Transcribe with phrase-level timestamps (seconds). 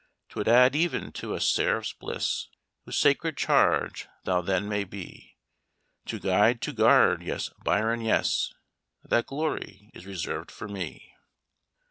[0.29, 2.47] "'Twould add even to a seraph's bliss,
[2.85, 5.37] Whose sacred charge thou then may be,
[6.07, 8.01] To guide to guard yes, Byron!
[8.01, 8.51] yes,
[9.03, 11.13] That glory is reserved for me."